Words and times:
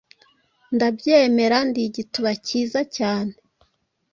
Ndabyemera, 0.75 1.57
Ndi 1.67 1.81
igituba 1.87 2.31
cyiza 2.45 2.81
cyane 2.97 3.33